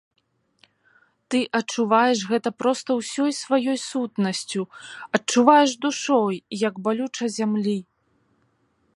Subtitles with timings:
[1.33, 4.63] Ты адчуваеш гэта проста ўсёй сваёй сутнасцю,
[5.19, 6.35] адчуваеш душой,
[6.67, 7.75] як балюча зямлі.